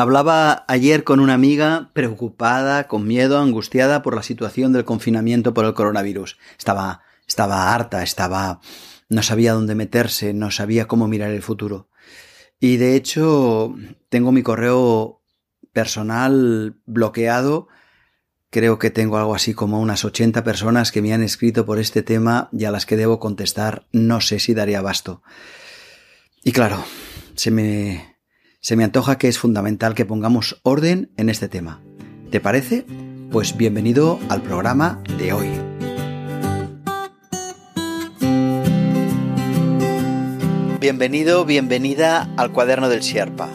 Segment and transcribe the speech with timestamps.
[0.00, 5.66] Hablaba ayer con una amiga preocupada, con miedo, angustiada por la situación del confinamiento por
[5.66, 6.38] el coronavirus.
[6.58, 8.62] Estaba, estaba harta, estaba,
[9.10, 11.90] no sabía dónde meterse, no sabía cómo mirar el futuro.
[12.58, 13.74] Y de hecho,
[14.08, 15.20] tengo mi correo
[15.74, 17.68] personal bloqueado.
[18.48, 22.02] Creo que tengo algo así como unas 80 personas que me han escrito por este
[22.02, 23.86] tema y a las que debo contestar.
[23.92, 25.22] No sé si daría abasto.
[26.42, 26.82] Y claro,
[27.34, 28.09] se me,
[28.60, 31.80] se me antoja que es fundamental que pongamos orden en este tema.
[32.30, 32.84] ¿Te parece?
[33.30, 35.48] Pues bienvenido al programa de hoy.
[40.78, 43.48] Bienvenido, bienvenida al Cuaderno del Sierpa,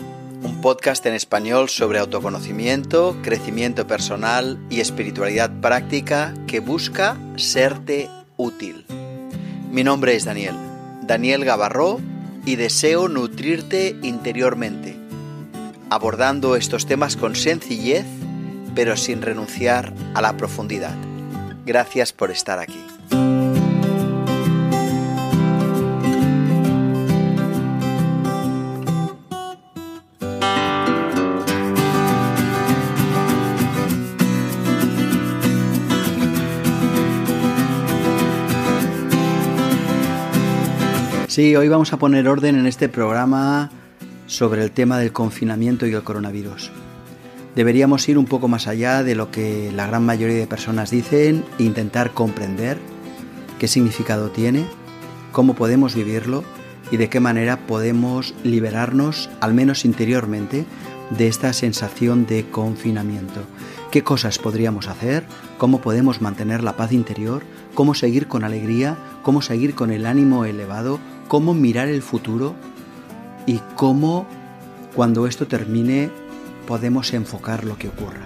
[0.44, 8.86] un podcast en español sobre autoconocimiento, crecimiento personal y espiritualidad práctica que busca serte útil.
[9.72, 10.56] Mi nombre es Daniel,
[11.04, 12.00] Daniel Gavarró,
[12.46, 14.96] y deseo nutrirte interiormente,
[15.90, 18.06] abordando estos temas con sencillez,
[18.76, 20.96] pero sin renunciar a la profundidad.
[21.66, 22.95] Gracias por estar aquí.
[41.36, 43.70] Sí, hoy vamos a poner orden en este programa
[44.26, 46.72] sobre el tema del confinamiento y el coronavirus.
[47.58, 51.44] Deberíamos ir un poco más allá de lo que la gran mayoría de personas dicen
[51.60, 52.78] e intentar comprender
[53.60, 54.66] qué significado tiene,
[55.34, 56.46] cómo podemos vivirlo
[56.90, 60.64] y de qué manera podemos liberarnos, al menos interiormente,
[61.10, 63.42] de esta sensación de confinamiento.
[63.92, 65.26] ¿Qué cosas podríamos hacer?
[65.58, 67.44] ¿Cómo podemos mantener la paz interior?
[67.74, 68.98] ¿Cómo seguir con alegría?
[69.22, 71.02] ¿Cómo seguir con el ánimo elevado?
[71.28, 72.56] Cómo mirar el futuro
[73.46, 74.26] y cómo
[74.96, 76.10] cuando esto termine
[76.68, 78.26] podemos enfocar lo que ocurra.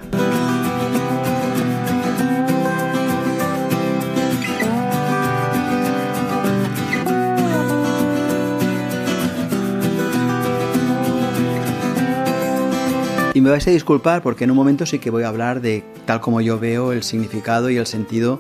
[13.33, 15.83] Y me vais a disculpar porque en un momento sí que voy a hablar de
[16.05, 18.37] tal como yo veo el significado y el sentido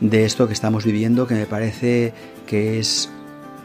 [0.00, 2.12] de esto que estamos viviendo, que me parece
[2.46, 3.10] que es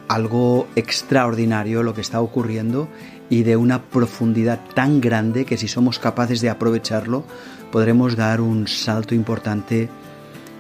[0.07, 2.87] algo extraordinario lo que está ocurriendo
[3.29, 7.23] y de una profundidad tan grande que si somos capaces de aprovecharlo
[7.71, 9.89] podremos dar un salto importante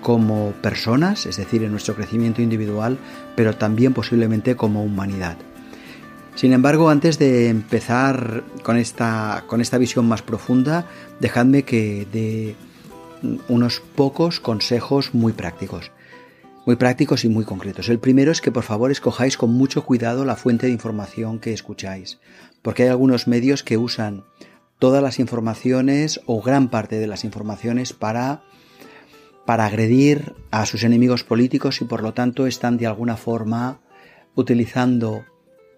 [0.01, 2.97] como personas, es decir, en nuestro crecimiento individual,
[3.35, 5.35] pero también posiblemente como humanidad.
[6.35, 10.85] Sin embargo, antes de empezar con esta, con esta visión más profunda,
[11.19, 12.55] dejadme que dé
[13.47, 15.91] unos pocos consejos muy prácticos
[16.65, 17.89] muy prácticos y muy concretos.
[17.89, 21.53] El primero es que por favor escojáis con mucho cuidado la fuente de información que
[21.53, 22.19] escucháis,
[22.61, 24.25] porque hay algunos medios que usan
[24.79, 28.43] todas las informaciones o gran parte de las informaciones para
[29.45, 33.79] para agredir a sus enemigos políticos y por lo tanto están de alguna forma
[34.33, 35.23] utilizando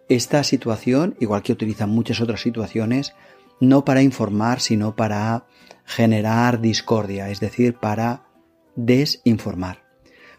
[0.09, 3.13] esta situación, igual que utilizan muchas otras situaciones,
[3.59, 5.47] no para informar, sino para
[5.85, 8.23] generar discordia, es decir, para
[8.75, 9.86] desinformar.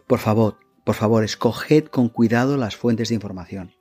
[0.09, 3.75] Por favor, por favor, escoged con cuidado las fuentes de información.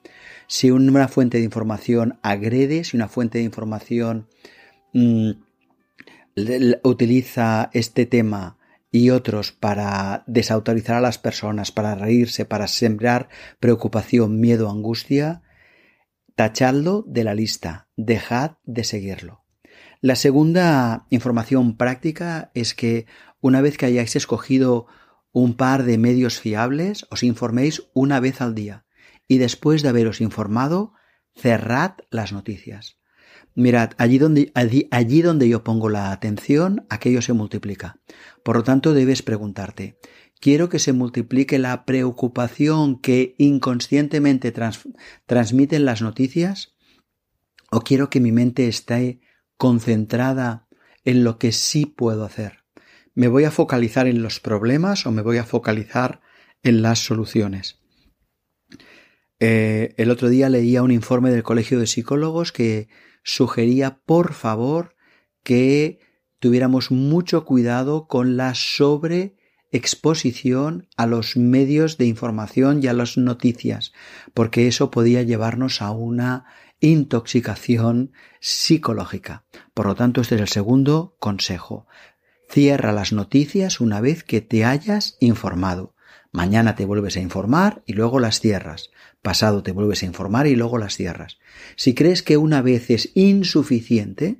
[0.47, 4.29] Si una fuente de información agrede, si una fuente de información
[4.93, 5.31] mm,
[6.83, 8.59] utiliza este tema
[8.91, 15.41] y otros para desautorizar a las personas, para reírse, para sembrar preocupación, miedo, angustia,
[16.35, 19.45] tachadlo de la lista, dejad de seguirlo.
[20.03, 23.07] La segunda información práctica es que
[23.41, 24.89] una vez que hayáis escogido
[25.39, 28.87] un par de medios fiables, os informéis una vez al día
[29.29, 30.95] y después de haberos informado,
[31.37, 32.99] cerrad las noticias.
[33.55, 38.01] Mirad, allí donde, allí, donde yo pongo la atención, aquello se multiplica.
[38.43, 39.99] Por lo tanto, debes preguntarte,
[40.41, 44.53] ¿quiero que se multiplique la preocupación que inconscientemente
[45.27, 46.75] transmiten las noticias?
[47.71, 49.21] ¿O quiero que mi mente esté
[49.57, 50.69] concentrada
[51.05, 52.65] en lo que sí puedo hacer?
[53.19, 56.21] ¿Me voy a focalizar en los problemas o me voy a focalizar
[56.63, 57.81] en las soluciones?
[59.41, 62.87] Eh, el otro día leía un informe del Colegio de Psicólogos que
[63.25, 64.95] sugería, por favor,
[65.43, 65.99] que
[66.39, 73.93] tuviéramos mucho cuidado con la sobreexposición a los medios de información y a las noticias,
[74.33, 76.45] porque eso podía llevarnos a una
[76.79, 79.45] intoxicación psicológica.
[79.75, 81.89] Por lo tanto, este es el segundo consejo.
[82.51, 85.95] Cierra las noticias una vez que te hayas informado.
[86.33, 88.91] Mañana te vuelves a informar y luego las cierras.
[89.23, 91.39] Pasado te vuelves a informar y luego las cierras.
[91.77, 94.39] Si crees que una vez es insuficiente,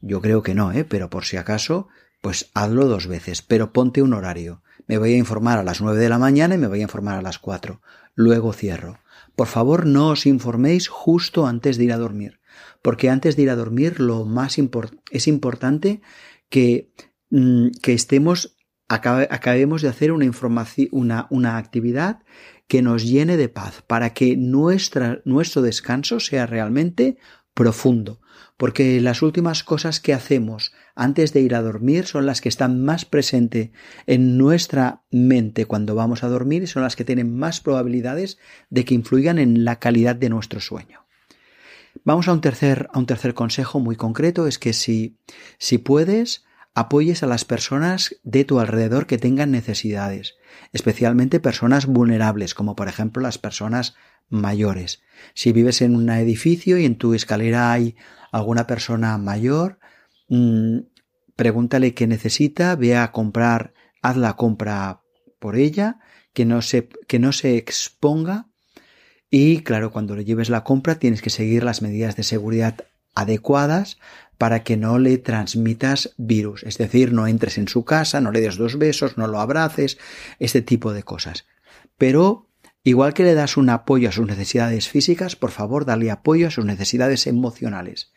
[0.00, 0.84] Yo creo que no, ¿eh?
[0.84, 1.88] Pero por si acaso,
[2.20, 4.62] pues hazlo dos veces, pero ponte un horario.
[4.86, 7.18] Me voy a informar a las nueve de la mañana y me voy a informar
[7.18, 7.80] a las cuatro.
[8.14, 9.00] Luego cierro.
[9.34, 12.40] Por favor, no os informéis justo antes de ir a dormir,
[12.82, 14.56] porque antes de ir a dormir lo más
[15.10, 16.00] es importante
[16.48, 16.90] que,
[17.30, 18.56] mm, que estemos,
[18.88, 22.22] acabemos de hacer una información, una, una actividad
[22.66, 27.18] que nos llene de paz, para que nuestra, nuestro descanso sea realmente
[27.54, 28.20] profundo,
[28.56, 32.84] porque las últimas cosas que hacemos antes de ir a dormir son las que están
[32.84, 33.70] más presentes
[34.06, 38.38] en nuestra mente cuando vamos a dormir y son las que tienen más probabilidades
[38.68, 41.06] de que influyan en la calidad de nuestro sueño.
[42.04, 45.18] Vamos a un tercer, a un tercer consejo muy concreto, es que si,
[45.58, 50.36] si puedes, apoyes a las personas de tu alrededor que tengan necesidades,
[50.72, 53.96] especialmente personas vulnerables, como por ejemplo las personas
[54.28, 55.02] mayores.
[55.34, 57.96] Si vives en un edificio y en tu escalera hay
[58.30, 59.78] alguna persona mayor,
[60.28, 60.80] mmm,
[61.34, 63.72] pregúntale qué necesita, ve a comprar,
[64.02, 65.02] haz la compra
[65.38, 65.98] por ella,
[66.32, 68.48] que no se, que no se exponga
[69.30, 73.98] y claro, cuando le lleves la compra tienes que seguir las medidas de seguridad adecuadas
[74.38, 76.62] para que no le transmitas virus.
[76.62, 79.98] Es decir, no entres en su casa, no le des dos besos, no lo abraces,
[80.38, 81.46] este tipo de cosas.
[81.98, 82.48] Pero,
[82.84, 86.52] igual que le das un apoyo a sus necesidades físicas, por favor, dale apoyo a
[86.52, 88.12] sus necesidades emocionales.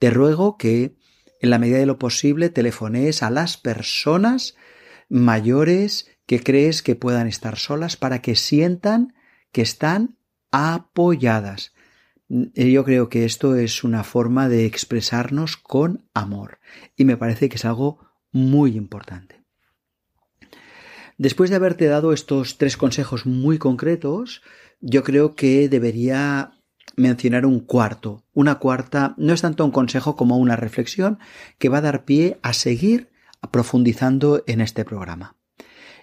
[0.00, 0.96] Te ruego que,
[1.40, 4.56] en la medida de lo posible, telefonees a las personas
[5.08, 9.14] mayores que crees que puedan estar solas para que sientan
[9.52, 10.18] que están
[10.50, 11.72] apoyadas.
[12.54, 16.60] Yo creo que esto es una forma de expresarnos con amor
[16.96, 17.98] y me parece que es algo
[18.30, 19.42] muy importante.
[21.18, 24.40] Después de haberte dado estos tres consejos muy concretos,
[24.80, 26.54] yo creo que debería
[26.96, 31.18] mencionar un cuarto, una cuarta, no es tanto un consejo como una reflexión
[31.58, 33.10] que va a dar pie a seguir
[33.50, 35.36] profundizando en este programa.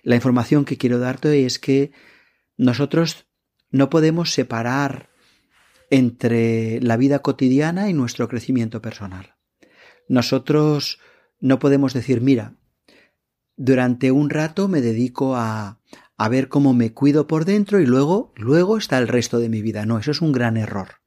[0.04, 1.92] La información que quiero darte es que
[2.56, 3.26] nosotros
[3.72, 5.09] no podemos separar
[5.90, 9.36] entre la vida cotidiana y nuestro crecimiento personal.
[10.08, 11.00] Nosotros
[11.40, 12.56] no podemos decir, mira,
[13.56, 15.80] durante un rato me dedico a,
[16.18, 19.62] a ver cómo me cuido por dentro y luego, luego está el resto de mi
[19.62, 19.86] vida.
[19.86, 21.00] No, eso es un gran error.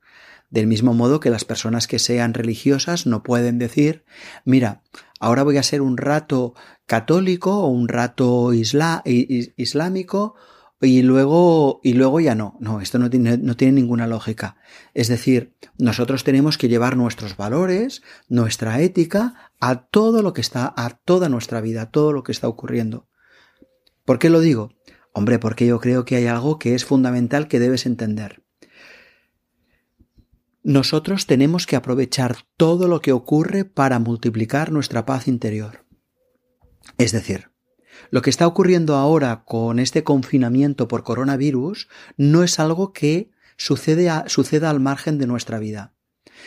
[0.51, 4.05] Del mismo modo que las personas que sean religiosas no pueden decir,
[4.45, 4.83] mira,
[5.19, 6.55] ahora voy a ser un rato
[6.87, 10.35] católico o un rato islámico
[10.83, 12.57] y luego, y luego ya no.
[12.61, 14.57] No, esto no tiene, no tiene ninguna lógica.
[14.95, 20.75] Es decir, nosotros tenemos que llevar nuestros valores, nuestra ética, a todo lo que está,
[20.77, 23.07] a toda nuestra vida, a todo lo que está ocurriendo.
[24.05, 24.73] ¿Por qué lo digo?
[25.13, 28.43] Hombre, porque yo creo que hay algo que es fundamental que debes entender.
[30.65, 35.85] Nosotros tenemos que aprovechar todo lo que ocurre para multiplicar nuestra paz interior.
[36.99, 37.52] Es decir,
[38.11, 44.71] lo que está ocurriendo ahora con este confinamiento por coronavirus no es algo que suceda
[44.71, 45.95] al margen de nuestra vida,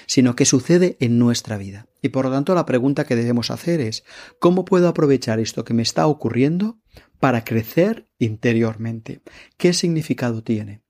[0.06, 1.88] sino que sucede en nuestra vida.
[2.02, 4.04] Y por lo tanto la pregunta que debemos hacer es
[4.40, 6.80] ¿cómo puedo aprovechar esto que me está ocurriendo
[7.19, 9.22] para crecer interiormente?
[9.58, 10.81] ¿Qué significado tiene?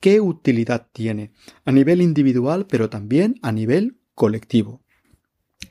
[0.00, 1.32] ¿Qué utilidad tiene?
[1.64, 4.82] A nivel individual, pero también a nivel colectivo.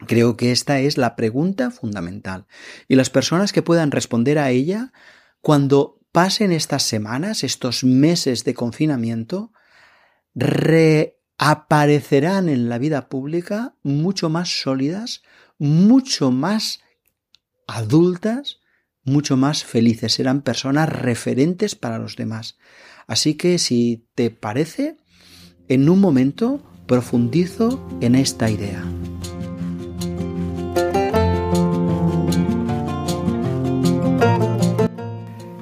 [0.06, 2.46] Creo que esta es la pregunta fundamental.
[2.88, 4.94] Y las personas que puedan responder a ella,
[5.41, 9.51] cuando pasen estas semanas, estos meses de confinamiento,
[10.36, 15.24] reaparecerán en la vida pública mucho más sólidas,
[15.58, 16.82] mucho más
[17.65, 18.60] adultas,
[19.03, 20.13] mucho más felices.
[20.13, 22.58] Serán personas referentes para los demás.
[23.08, 24.98] Así que si te parece,
[25.67, 28.84] en un momento profundizo en esta idea.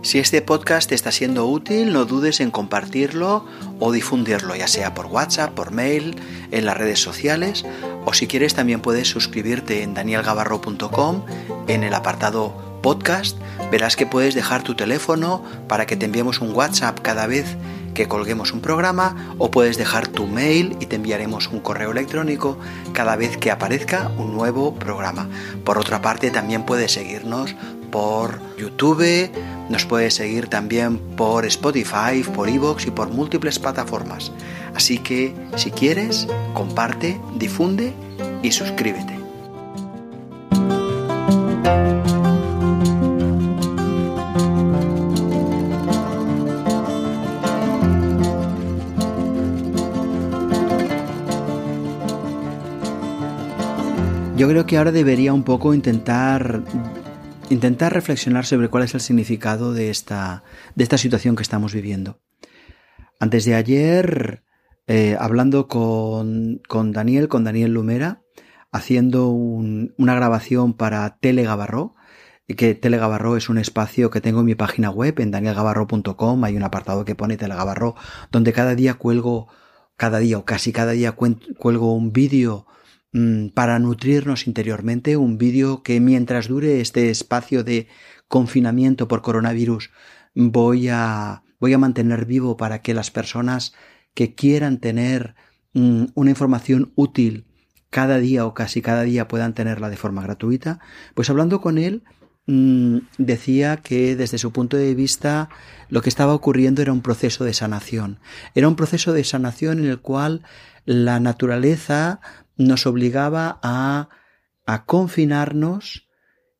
[0.05, 3.43] Si este podcast te está siendo útil, no dudes en compartirlo
[3.79, 6.15] o difundirlo, ya sea por WhatsApp, por mail,
[6.51, 7.65] en las redes sociales,
[8.05, 11.25] o si quieres también puedes suscribirte en danielgavarro.com
[11.67, 13.35] en el apartado podcast.
[13.71, 17.57] Verás que puedes dejar tu teléfono para que te enviemos un WhatsApp cada vez
[17.95, 22.59] que colguemos un programa o puedes dejar tu mail y te enviaremos un correo electrónico
[22.93, 25.27] cada vez que aparezca un nuevo programa.
[25.63, 27.55] Por otra parte, también puedes seguirnos
[27.85, 29.29] por YouTube,
[29.69, 34.31] nos puedes seguir también por Spotify, por Evox y por múltiples plataformas.
[34.75, 37.93] Así que si quieres, comparte, difunde
[38.43, 39.15] y suscríbete.
[54.37, 56.61] Yo creo que ahora debería un poco intentar
[57.49, 60.43] intentar reflexionar sobre cuál es el significado de esta,
[60.75, 62.19] de esta situación que estamos viviendo.
[63.19, 64.43] Antes de ayer,
[64.87, 68.21] eh, hablando con, con, Daniel, con Daniel Lumera,
[68.71, 71.95] haciendo una grabación para Telegabarro,
[72.47, 76.63] que Telegabarro es un espacio que tengo en mi página web, en danielgabarro.com, hay un
[76.63, 77.95] apartado que pone Telegabarro,
[78.31, 79.47] donde cada día cuelgo,
[79.95, 82.67] cada día o casi cada día cuelgo un vídeo
[83.53, 87.87] para nutrirnos interiormente, un vídeo que mientras dure este espacio de
[88.27, 89.91] confinamiento por coronavirus
[90.33, 93.73] voy a, voy a mantener vivo para que las personas
[94.13, 95.35] que quieran tener
[95.73, 97.45] mm, una información útil
[97.89, 100.79] cada día o casi cada día puedan tenerla de forma gratuita,
[101.13, 102.03] pues hablando con él
[102.47, 105.47] mm, decía que desde su punto de vista
[105.87, 108.19] lo que estaba ocurriendo era un proceso de sanación.
[108.55, 110.41] Era un proceso de sanación en el cual
[110.83, 112.19] la naturaleza
[112.57, 114.09] nos obligaba a,
[114.65, 116.09] a confinarnos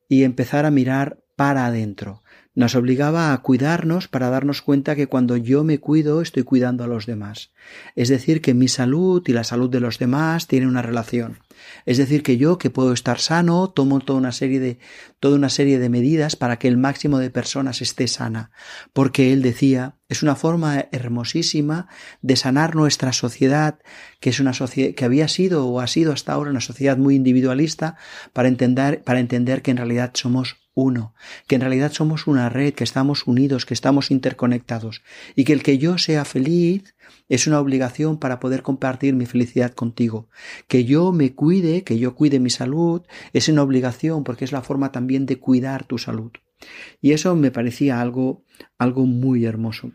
[0.08, 2.24] y empezar a mirar para adentro.
[2.56, 6.88] Nos obligaba a cuidarnos para darnos cuenta que cuando yo me cuido estoy cuidando a
[6.88, 7.52] los demás.
[7.96, 11.40] Es decir, que mi salud y la salud de los demás tienen una relación.
[11.86, 14.80] Es decir, que yo que puedo estar sano, tomo toda una serie de
[15.20, 18.52] toda una serie de medidas para que el máximo de personas esté sana,
[18.94, 21.88] porque él decía, es una forma hermosísima
[22.22, 23.80] de sanar nuestra sociedad,
[24.22, 27.16] que es una sociedad que había sido o ha sido hasta ahora una sociedad muy
[27.16, 27.98] individualista,
[28.32, 31.16] para entender para entender que en realidad somos uno,
[31.48, 35.02] que en realidad somos una red, que estamos unidos, que estamos interconectados
[35.36, 36.96] y que el que yo sea feliz
[37.30, 40.30] es una obligación para poder compartir mi felicidad contigo.
[40.68, 43.02] Que yo me cuide, que yo cuide mi salud,
[43.34, 46.32] es una obligación porque es la forma también de cuidar tu salud.
[47.02, 48.44] Y eso me parecía algo,
[48.78, 49.92] algo muy hermoso.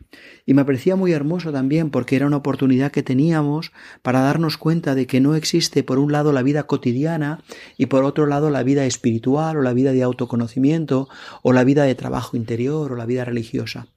[0.47, 4.95] Y me parecía muy hermoso también porque era una oportunidad que teníamos para darnos cuenta
[4.95, 7.43] de que no existe por un lado la vida cotidiana
[7.77, 11.09] y por otro lado la vida espiritual o la vida de autoconocimiento
[11.43, 13.89] o la vida de trabajo interior o la vida religiosa.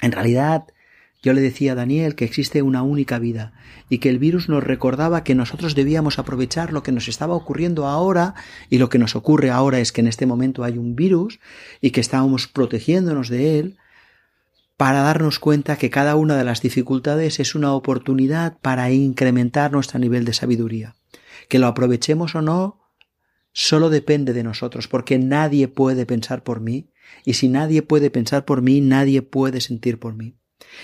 [0.00, 0.64] En realidad,
[1.24, 3.54] yo le decía a Daniel que existe una única vida
[3.88, 7.86] y que el virus nos recordaba que nosotros debíamos aprovechar lo que nos estaba ocurriendo
[7.86, 8.34] ahora
[8.68, 11.40] y lo que nos ocurre ahora es que en este momento hay un virus
[11.80, 13.78] y que estábamos protegiéndonos de él
[14.76, 19.98] para darnos cuenta que cada una de las dificultades es una oportunidad para incrementar nuestro
[19.98, 20.96] nivel de sabiduría.
[21.48, 22.80] Que lo aprovechemos o no
[23.52, 26.90] solo depende de nosotros porque nadie puede pensar por mí
[27.24, 30.36] y si nadie puede pensar por mí nadie puede sentir por mí.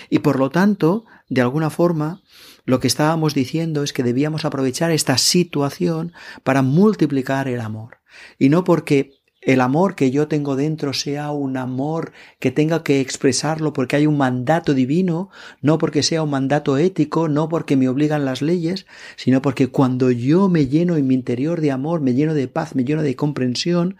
[0.09, 2.21] Y por lo tanto, de alguna forma,
[2.65, 7.97] lo que estábamos diciendo es que debíamos aprovechar esta situación para multiplicar el amor.
[8.37, 13.01] Y no porque el amor que yo tengo dentro sea un amor que tenga que
[13.01, 15.29] expresarlo porque hay un mandato divino,
[15.61, 20.11] no porque sea un mandato ético, no porque me obligan las leyes, sino porque cuando
[20.11, 23.15] yo me lleno en mi interior de amor, me lleno de paz, me lleno de
[23.15, 23.97] comprensión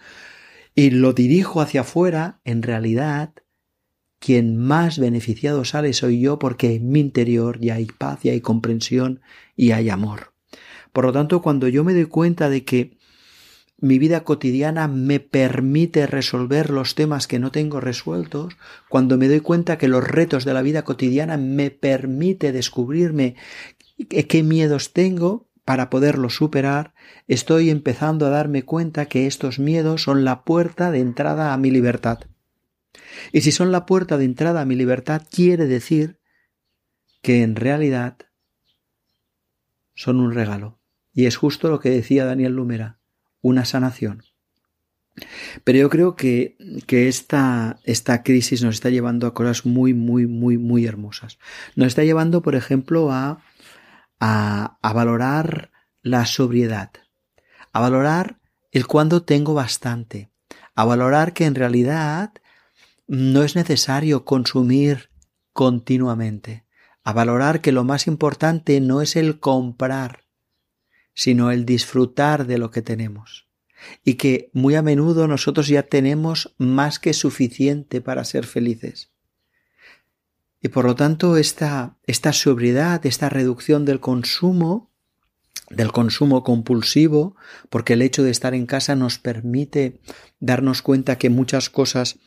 [0.75, 3.33] y lo dirijo hacia afuera, en realidad
[4.19, 8.41] quien más beneficiado sale soy yo porque en mi interior ya hay paz, ya hay
[8.41, 9.21] comprensión
[9.55, 10.33] y hay amor.
[10.93, 13.00] Por lo tanto, cuando yo me doy cuenta de que
[13.82, 18.56] mi vida cotidiana me permite resolver los temas que no tengo resueltos,
[18.90, 23.36] cuando me doy cuenta que los retos de la vida cotidiana me permite descubrirme
[24.08, 26.94] qué miedos tengo para poderlos superar,
[27.28, 31.72] estoy empezando a darme cuenta que estos miedos son la puerta de entrada a mi
[31.72, 32.20] libertad.
[33.32, 36.20] Y si son la puerta de entrada a mi libertad, quiere decir
[37.22, 38.18] que en realidad
[39.96, 40.80] son un regalo.
[41.14, 43.00] Y es justo lo que decía Daniel Lumera,
[43.41, 44.24] una sanación.
[45.63, 46.57] Pero yo creo que,
[46.88, 51.38] que esta, esta, crisis nos está llevando a cosas muy, muy, muy, muy hermosas.
[51.75, 53.43] Nos está llevando, por ejemplo, a,
[54.19, 55.71] a, a valorar
[56.01, 56.91] la sobriedad,
[57.74, 58.39] a valorar
[58.71, 60.31] el cuando tengo bastante,
[60.75, 62.31] a valorar que en realidad
[63.07, 65.10] no es necesario consumir
[65.51, 66.65] continuamente,
[67.03, 70.21] a valorar que lo más importante no es el comprar,
[71.13, 73.48] sino el disfrutar de lo que tenemos,
[74.03, 79.12] y que muy a menudo nosotros ya tenemos más que suficiente para ser felices.
[80.62, 84.91] Y por lo tanto esta, esta sobriedad, esta reducción del consumo,
[85.70, 87.36] del consumo compulsivo,
[87.70, 90.00] porque el hecho de estar en casa nos permite
[90.39, 92.20] darnos cuenta que muchas cosas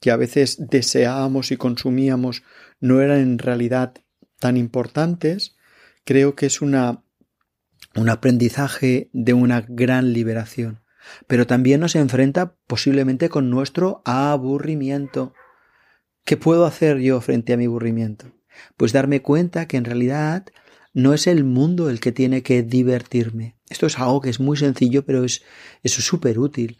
[0.00, 2.42] que a veces deseábamos y consumíamos
[2.80, 3.94] no eran en realidad
[4.38, 5.54] tan importantes,
[6.04, 7.01] creo que es una,
[7.96, 10.80] un aprendizaje de una gran liberación.
[11.26, 15.34] Pero también nos enfrenta posiblemente con nuestro aburrimiento.
[16.24, 18.32] ¿Qué puedo hacer yo frente a mi aburrimiento?
[18.76, 20.46] Pues darme cuenta que en realidad
[20.94, 23.56] No es el mundo el que tiene que divertirme.
[23.70, 25.42] Esto es algo que es muy sencillo, pero es
[25.84, 26.78] súper útil.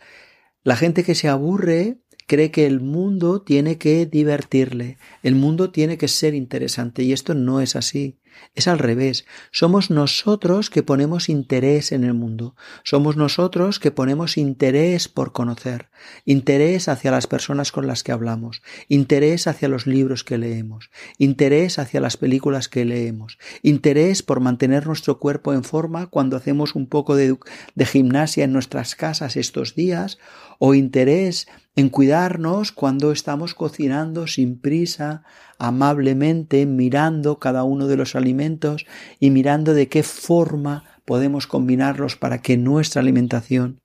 [0.64, 5.98] La gente que se aburre cree que el mundo tiene que divertirle, el mundo tiene
[5.98, 8.20] que ser interesante y esto no es así.
[8.54, 9.24] Es al revés.
[9.50, 12.54] Somos nosotros que ponemos interés en el mundo.
[12.84, 15.88] Somos nosotros que ponemos interés por conocer,
[16.24, 21.78] interés hacia las personas con las que hablamos, interés hacia los libros que leemos, interés
[21.78, 26.86] hacia las películas que leemos, interés por mantener nuestro cuerpo en forma cuando hacemos un
[26.86, 27.36] poco de,
[27.84, 30.18] gimnasia en nuestras casas estos días,
[30.64, 35.24] o interés en cuidarnos cuando estamos cocinando sin prisa,
[35.58, 38.86] amablemente, mirando cada uno de los alimentos
[39.18, 43.80] y mirando de qué forma podemos combinarlos para que nuestra alimentación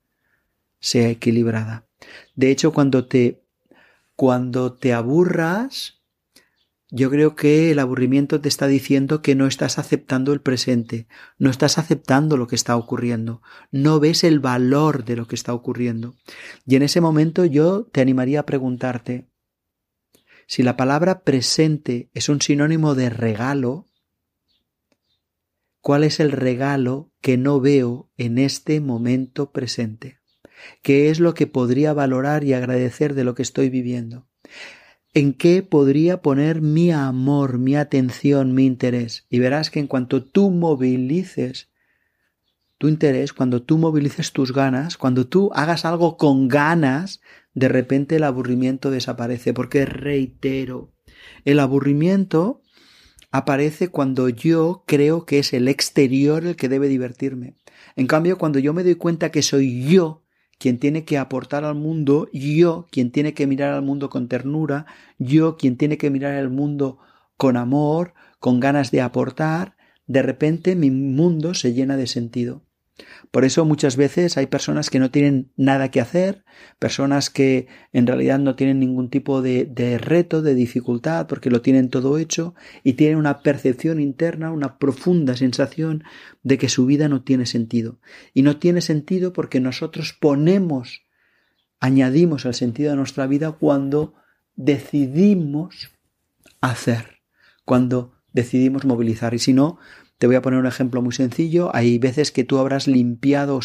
[0.78, 1.88] sea equilibrada.
[2.36, 3.42] De hecho, cuando te
[4.14, 5.97] cuando te aburras,
[6.90, 11.06] yo creo que el aburrimiento te está diciendo que no estás aceptando el presente,
[11.38, 15.52] no estás aceptando lo que está ocurriendo, no ves el valor de lo que está
[15.52, 16.14] ocurriendo.
[16.66, 19.28] Y en ese momento yo te animaría a preguntarte,
[20.46, 23.86] si la palabra presente es un sinónimo de regalo,
[25.82, 30.20] ¿cuál es el regalo que no veo en este momento presente?
[30.82, 34.26] ¿Qué es lo que podría valorar y agradecer de lo que estoy viviendo?
[35.14, 39.26] En qué podría poner mi amor, mi atención, mi interés.
[39.30, 41.70] Y verás que en cuanto tú movilices
[42.78, 47.20] tu interés, cuando tú movilices tus ganas, cuando tú hagas algo con ganas,
[47.54, 49.52] de repente el aburrimiento desaparece.
[49.52, 50.92] Porque reitero,
[51.44, 52.62] el aburrimiento
[53.30, 57.56] aparece cuando yo creo que es el exterior el que debe divertirme.
[57.96, 60.22] En cambio, cuando yo me doy cuenta que soy yo
[60.58, 64.86] quien tiene que aportar al mundo, yo quien tiene que mirar al mundo con ternura,
[65.18, 66.98] yo quien tiene que mirar al mundo
[67.36, 72.62] con amor, con ganas de aportar, de repente mi mundo se llena de sentido.
[73.30, 76.44] Por eso muchas veces hay personas que no tienen nada que hacer,
[76.78, 81.90] personas que en realidad no tienen ningún tipo de, reto, de dificultad, porque lo tienen
[81.90, 86.04] todo hecho y tienen una percepción interna, una profunda sensación
[86.42, 87.98] de que su vida no tiene sentido.
[88.34, 91.02] Y no tiene sentido porque nosotros ponemos,
[91.80, 94.14] añadimos al sentido de nuestra vida cuando
[94.56, 95.90] decidimos
[96.60, 97.20] hacer,
[97.64, 99.34] cuando decidimos movilizar.
[99.34, 99.78] Y si no,
[100.18, 101.74] te voy a poner un ejemplo muy sencillo.
[101.74, 103.60] Hay veces que tú habrás limpiado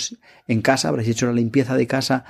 [0.47, 2.25] en casa, habrás hecho la limpieza de casa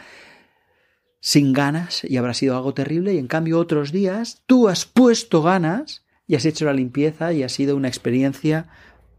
[1.20, 5.42] sin ganas y habrá sido algo terrible y en cambio otros días tú has puesto
[5.42, 8.68] ganas y has hecho la limpieza y ha sido una experiencia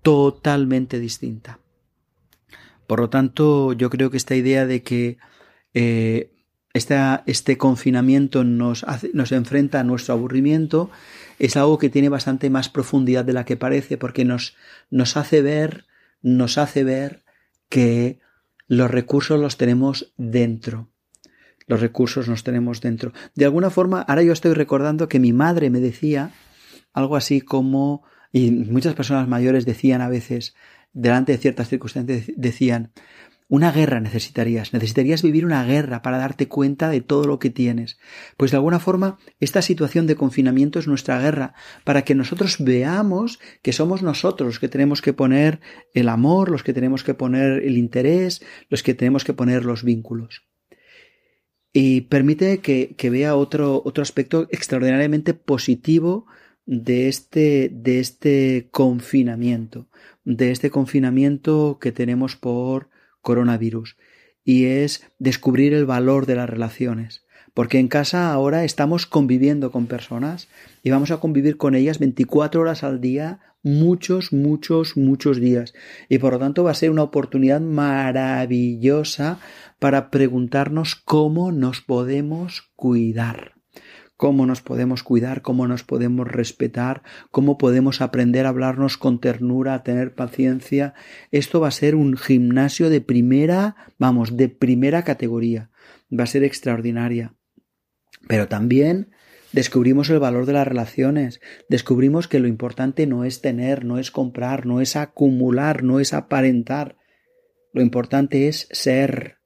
[0.03, 1.61] totalmente distinta.
[2.87, 5.17] Por lo tanto, yo creo que esta idea de que
[5.73, 6.31] eh,
[6.75, 10.91] este confinamiento nos, nos enfrenta a nuestro aburrimiento
[11.39, 14.57] es algo que tiene bastante más profundidad de la que parece porque nos,
[14.91, 15.87] nos hace ver,
[16.23, 17.25] nos hace ver
[17.69, 18.21] que
[18.67, 20.89] los recursos los tenemos dentro.
[21.67, 23.13] Los recursos los tenemos dentro.
[23.35, 26.31] De alguna forma, ahora yo estoy recordando que mi madre me decía
[26.93, 30.55] algo así como, y muchas personas mayores decían a veces,
[30.93, 32.93] delante de ciertas circunstancias, decían,
[33.49, 37.99] una guerra necesitarías, necesitarías vivir una guerra para darte cuenta de todo lo que tienes.
[38.37, 41.55] Pues de alguna forma, esta situación de confinamiento es nuestra guerra,
[41.85, 45.61] para que nosotros veamos que somos nosotros los que tenemos que poner
[45.93, 49.85] el amor, los que tenemos que poner el interés, los que tenemos que poner los
[49.85, 50.45] vínculos.
[51.73, 56.27] Y permite que, vea otro, otro aspecto extraordinariamente positivo
[56.67, 59.89] de este, de este confinamiento,
[60.25, 62.94] de este confinamiento que tenemos por
[63.25, 63.97] coronavirus
[64.45, 67.25] y es descubrir el valor de las relaciones.
[67.55, 70.49] Porque en casa ahora estamos conviviendo con personas
[70.83, 75.73] y vamos a convivir con ellas 24 horas al día, muchos, muchos, muchos días.
[76.09, 79.39] Y por lo tanto va a ser una oportunidad maravillosa
[79.79, 83.54] para preguntarnos cómo nos podemos cuidar
[84.17, 89.75] cómo nos podemos cuidar, cómo nos podemos respetar, cómo podemos aprender a hablarnos con ternura,
[89.75, 90.95] a tener paciencia.
[91.31, 95.71] Esto va a ser un gimnasio de primera, vamos, de primera categoría.
[96.17, 97.35] Va a ser extraordinaria.
[98.29, 99.11] Pero también
[99.53, 104.11] descubrimos el valor de las relaciones, descubrimos que lo importante no es tener, no es
[104.11, 106.97] comprar, no es acumular, no es aparentar.
[107.73, 109.39] Lo importante es ser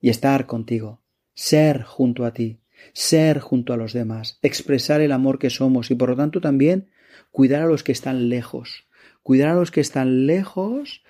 [0.00, 1.02] y estar contigo,
[1.34, 5.94] ser junto a ti ser junto a los demás, expresar el amor que somos y
[5.94, 6.90] por lo tanto también
[7.30, 8.86] cuidar a los que están lejos.
[9.22, 11.02] Cuidar a los que están lejos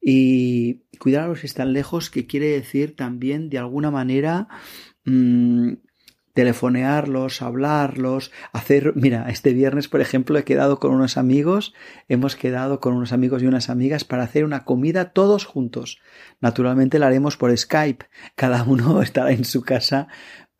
[0.00, 4.48] y cuidar a los que están lejos que quiere decir también de alguna manera
[5.04, 5.74] mm,
[6.34, 11.74] telefonearlos, hablarlos, hacer, mira, este viernes, por ejemplo, he quedado con unos amigos,
[12.08, 16.00] hemos quedado con unos amigos y unas amigas para hacer una comida todos juntos.
[16.40, 20.08] Naturalmente la haremos por Skype, cada uno estará en su casa,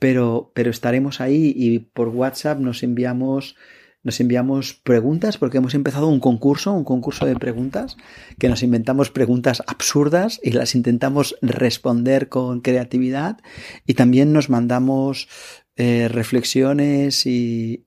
[0.02, 3.54] pero, estaremos ahí y por WhatsApp nos enviamos
[4.02, 7.96] nos enviamos preguntas porque hemos empezado un concurso, un concurso de preguntas,
[8.40, 13.38] que nos inventamos preguntas absurdas y las intentamos responder con creatividad
[13.86, 15.28] y también nos mandamos
[15.76, 17.86] eh, reflexiones y,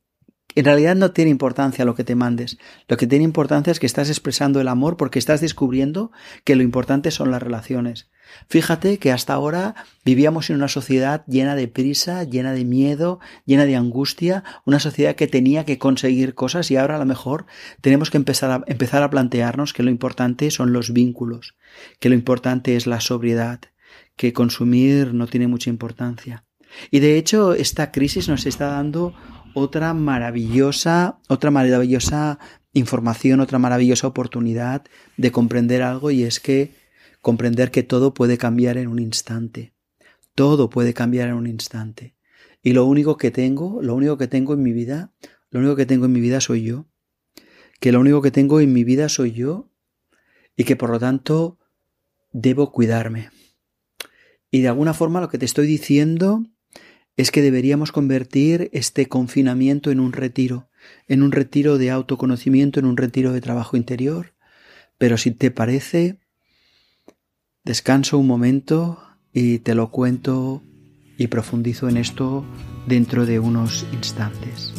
[0.55, 2.57] en realidad no tiene importancia lo que te mandes.
[2.87, 6.13] Lo que tiene importancia es que estás expresando el amor porque estás descubriendo
[6.45, 8.09] que lo importante son las relaciones.
[8.49, 13.65] Fíjate que hasta ahora vivíamos en una sociedad llena de prisa, llena de miedo, llena
[13.65, 17.45] de angustia, una sociedad que tenía que conseguir cosas y ahora a lo mejor
[17.81, 21.55] tenemos que empezar a, empezar a plantearnos que lo importante son los vínculos,
[21.99, 23.59] que lo importante es la sobriedad,
[24.15, 26.45] que consumir no tiene mucha importancia.
[26.91, 29.13] Y de hecho esta crisis nos está dando
[29.53, 32.39] otra maravillosa, otra maravillosa
[32.73, 34.83] información, otra maravillosa oportunidad
[35.15, 36.73] de comprender algo y es que
[37.25, 39.73] comprender que todo puede cambiar en un instante.
[40.35, 42.13] Todo puede cambiar en un instante.
[42.61, 45.11] Y lo único que tengo, lo único que tengo en mi vida,
[45.49, 46.85] lo único que tengo en mi vida soy yo.
[47.79, 49.71] Que lo único que tengo en mi vida soy yo
[50.55, 51.57] y que por lo tanto
[52.31, 53.31] debo cuidarme.
[54.51, 56.45] Y de alguna forma lo que te estoy diciendo
[57.17, 60.69] es que deberíamos convertir este confinamiento en un retiro,
[61.07, 64.35] en un retiro de autoconocimiento, en un retiro de trabajo interior.
[64.99, 66.19] Pero si te parece,
[67.65, 68.99] Descanso un momento
[69.33, 70.61] y te lo cuento
[71.17, 72.45] y profundizo en esto
[72.85, 74.74] dentro de unos instantes.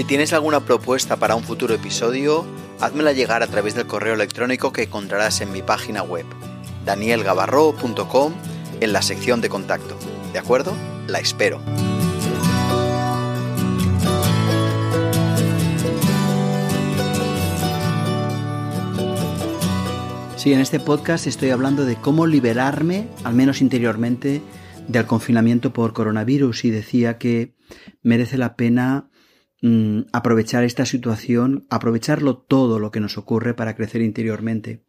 [0.00, 2.46] Si tienes alguna propuesta para un futuro episodio,
[2.80, 6.24] házmela llegar a través del correo electrónico que encontrarás en mi página web,
[6.86, 8.32] danielgavarro.com,
[8.80, 9.98] en la sección de contacto.
[10.32, 10.72] ¿De acuerdo?
[11.06, 11.60] La espero.
[20.36, 24.40] Sí, en este podcast estoy hablando de cómo liberarme, al menos interiormente,
[24.88, 27.54] del confinamiento por coronavirus y decía que
[28.02, 29.09] merece la pena
[29.62, 34.84] Mm, aprovechar esta situación, aprovecharlo todo lo que nos ocurre para crecer interiormente.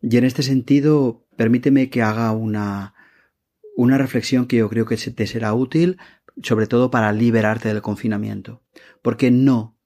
[0.00, 2.94] Y en este sentido, permíteme que haga una,
[3.76, 5.98] una reflexión que yo creo que te será útil,
[6.42, 8.62] sobre todo para liberarte del confinamiento.
[9.02, 9.76] Porque no,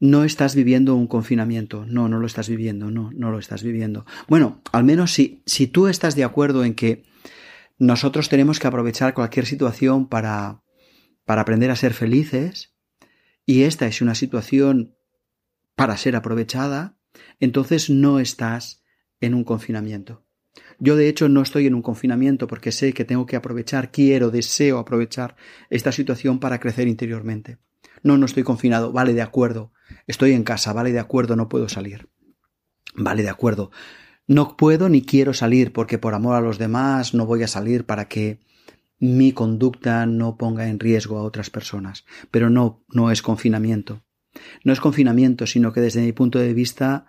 [0.00, 1.86] no estás viviendo un confinamiento.
[1.86, 4.04] No, no lo estás viviendo, no, no lo estás viviendo.
[4.28, 7.04] Bueno, al menos si, si tú estás de acuerdo en que
[7.78, 10.60] nosotros tenemos que aprovechar cualquier situación para,
[11.24, 12.69] para aprender a ser felices,
[13.46, 14.96] y esta es una situación
[15.74, 16.96] para ser aprovechada,
[17.38, 18.82] entonces no estás
[19.20, 20.24] en un confinamiento.
[20.78, 24.30] Yo de hecho no estoy en un confinamiento porque sé que tengo que aprovechar, quiero,
[24.30, 25.36] deseo aprovechar
[25.68, 27.58] esta situación para crecer interiormente.
[28.02, 29.72] No, no estoy confinado, vale, de acuerdo.
[30.06, 32.08] Estoy en casa, vale, de acuerdo, no puedo salir.
[32.94, 33.70] Vale, de acuerdo.
[34.26, 37.84] No puedo ni quiero salir porque por amor a los demás no voy a salir
[37.84, 38.40] para que
[39.00, 42.04] mi conducta no ponga en riesgo a otras personas.
[42.30, 44.04] Pero no, no es confinamiento.
[44.62, 47.06] No es confinamiento, sino que desde mi punto de vista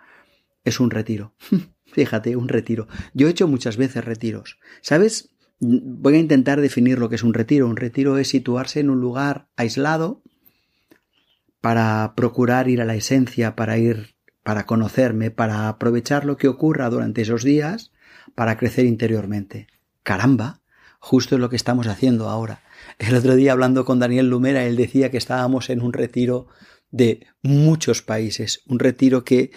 [0.64, 1.34] es un retiro.
[1.92, 2.88] Fíjate, un retiro.
[3.12, 4.58] Yo he hecho muchas veces retiros.
[4.80, 5.34] ¿Sabes?
[5.60, 7.68] Voy a intentar definir lo que es un retiro.
[7.68, 10.22] Un retiro es situarse en un lugar aislado
[11.60, 16.88] para procurar ir a la esencia, para ir, para conocerme, para aprovechar lo que ocurra
[16.88, 17.92] durante esos días,
[18.34, 19.68] para crecer interiormente.
[20.02, 20.61] Caramba,
[21.04, 22.62] Justo es lo que estamos haciendo ahora.
[23.00, 26.46] El otro día hablando con Daniel Lumera, él decía que estábamos en un retiro
[26.92, 29.50] de muchos países, un retiro que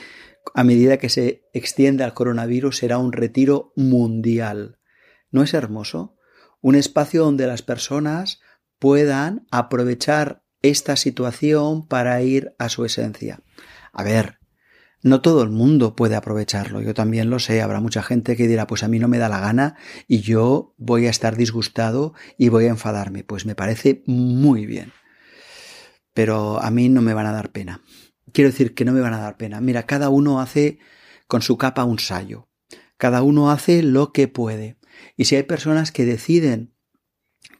[0.55, 4.79] a medida que se extiende al coronavirus será un retiro mundial.
[5.29, 6.17] ¿No es hermoso?
[6.61, 8.39] Un espacio donde las personas
[8.79, 13.43] puedan aprovechar esta situación para ir a su esencia.
[13.93, 14.39] A ver,
[15.05, 18.65] no todo el mundo puede aprovecharlo, yo también lo sé, habrá mucha gente que dirá,
[18.65, 19.75] pues a mí no me da la gana
[20.07, 24.93] y yo voy a estar disgustado y voy a enfadarme, pues me parece muy bien.
[26.15, 27.81] Pero a mí no me van a dar pena.
[28.33, 29.61] Quiero decir que no me van a dar pena.
[29.61, 30.79] Mira, cada uno hace
[31.27, 32.49] con su capa un sayo.
[32.97, 34.79] Cada uno hace lo que puede.
[35.17, 36.73] Y si hay personas que deciden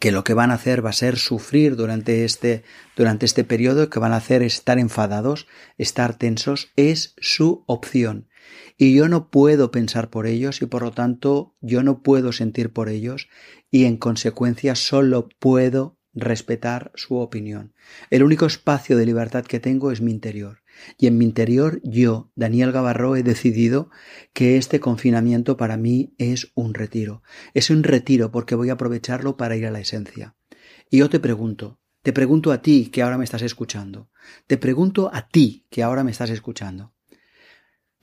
[0.05, 2.61] que lo que van a hacer va a ser sufrir durante este,
[2.95, 5.47] durante este periodo, que van a hacer estar enfadados,
[5.79, 8.29] estar tensos, es su opción.
[8.77, 12.71] y yo no puedo pensar por ellos y por lo tanto yo no puedo sentir
[12.71, 13.29] por ellos
[13.71, 17.73] y en consecuencia solo puedo respetar su opinión.
[18.11, 20.59] El único espacio de libertad que tengo es mi interior.
[20.97, 23.89] Y en mi interior yo, Daniel Gavarro, he decidido
[24.33, 27.21] que este confinamiento para mí es un retiro.
[27.53, 30.35] Es un retiro porque voy a aprovecharlo para ir a la esencia.
[30.89, 34.09] Y yo te pregunto, te pregunto a ti que ahora me estás escuchando,
[34.47, 36.94] te pregunto a ti que ahora me estás escuchando,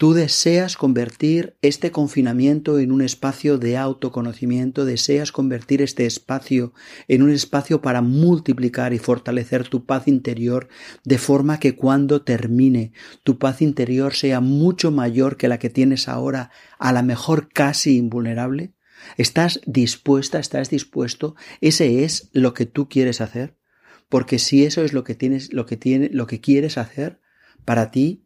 [0.02, 6.74] Tú deseas convertir este confinamiento en un espacio de autoconocimiento, deseas convertir este espacio
[7.06, 10.66] en un espacio para multiplicar y fortalecer tu paz interior
[11.04, 12.90] de forma que cuando termine
[13.22, 17.96] tu paz interior sea mucho mayor que la que tienes ahora, a la mejor casi
[17.96, 18.72] invulnerable.
[19.18, 21.36] ¿Estás dispuesta, estás dispuesto?
[21.60, 23.56] ¿Ese es lo que tú quieres hacer?
[24.08, 27.20] Porque si eso es lo que tienes, lo que tiene, lo que quieres hacer,
[27.64, 28.24] para ti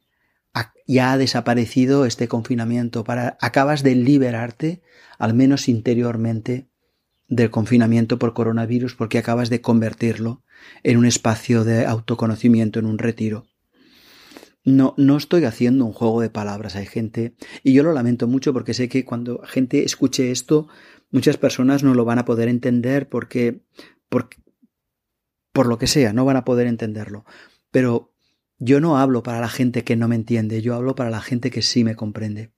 [0.87, 4.83] ya ha desaparecido este confinamiento, para, acabas de liberarte,
[5.19, 6.69] al menos interiormente,
[7.29, 10.43] del confinamiento por coronavirus, porque acabas de convertirlo
[10.83, 13.47] en un espacio de autoconocimiento, en un retiro.
[14.65, 16.77] No, no estoy haciendo un juego de palabras.
[16.77, 20.69] Hay gente, y yo lo lamento mucho porque sé que cuando gente escuche esto,
[21.11, 23.63] muchas personas no lo van a poder entender porque,
[24.09, 24.39] porque
[25.53, 27.25] por lo que sea, no van a poder entenderlo.
[27.71, 28.16] Pero
[28.59, 31.51] yo no hablo para la gente que no me entiende, yo hablo para la gente
[31.51, 32.53] que sí me comprende.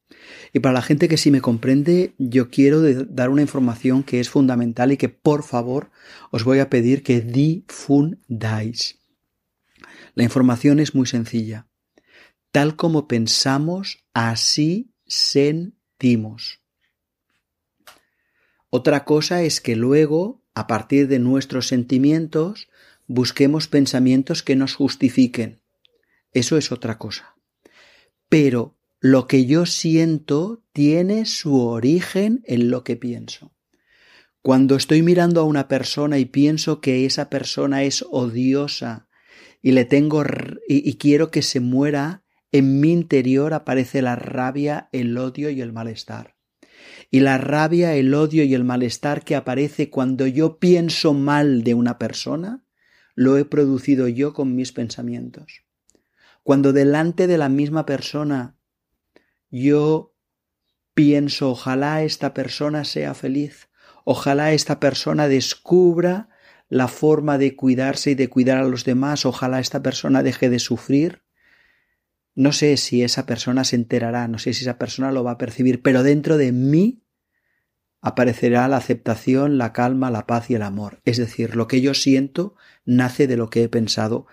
[0.52, 4.30] Y para la gente que sí me comprende, yo quiero dar una información que es
[4.30, 5.90] fundamental y que por favor
[6.30, 8.98] os voy a pedir que difundáis.
[10.14, 11.68] La información es muy sencilla.
[12.52, 16.62] Tal como pensamos, así sentimos.
[18.70, 22.68] Otra cosa es que luego, a partir de nuestros sentimientos,
[23.06, 25.60] busquemos pensamientos que nos justifiquen.
[26.32, 27.36] Eso es otra cosa.
[28.28, 33.54] Pero lo que yo siento tiene su origen en lo que pienso.
[34.42, 39.08] Cuando estoy mirando a una persona y pienso que esa persona es odiosa
[39.62, 40.22] y le tengo
[40.68, 45.60] y, y quiero que se muera, en mi interior aparece la rabia, el odio y
[45.60, 46.36] el malestar.
[47.10, 51.74] Y la rabia, el odio y el malestar que aparece cuando yo pienso mal de
[51.74, 52.64] una persona,
[53.14, 55.67] lo he producido yo con mis pensamientos.
[56.48, 58.56] Cuando delante de la misma persona
[59.50, 60.16] yo
[60.94, 63.68] pienso, ojalá esta persona sea feliz,
[64.06, 66.30] ojalá esta persona descubra
[66.70, 70.58] la forma de cuidarse y de cuidar a los demás, ojalá esta persona deje de
[70.58, 71.22] sufrir.
[72.34, 75.38] No sé si esa persona se enterará, no sé si esa persona lo va a
[75.38, 77.02] percibir, pero dentro de mí
[78.00, 81.02] aparecerá la aceptación, la calma, la paz y el amor.
[81.04, 82.54] Es decir, lo que yo siento
[82.86, 84.26] nace de lo que he pensado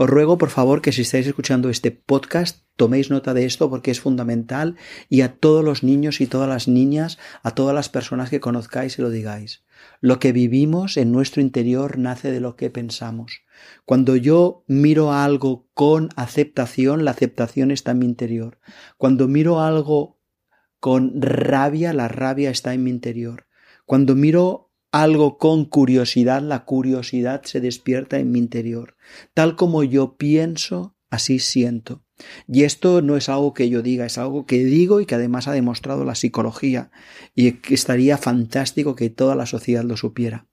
[0.00, 3.90] os ruego, por favor, que si estáis escuchando este podcast, toméis nota de esto porque
[3.90, 4.76] es fundamental
[5.08, 8.96] y a todos los niños y todas las niñas, a todas las personas que conozcáis
[8.96, 9.64] y lo digáis.
[10.00, 13.40] Lo que vivimos en nuestro interior nace de lo que pensamos.
[13.84, 18.60] Cuando yo miro algo con aceptación, la aceptación está en mi interior.
[18.98, 20.20] Cuando miro algo
[20.78, 23.48] con rabia, la rabia está en mi interior.
[23.84, 28.96] Cuando miro algo con curiosidad, la curiosidad se despierta en mi interior.
[29.34, 32.02] Tal como yo pienso, así siento.
[32.46, 35.46] Y esto no es algo que yo diga, es algo que digo y que además
[35.46, 36.90] ha demostrado la psicología
[37.34, 40.46] y estaría fantástico que toda la sociedad lo supiera.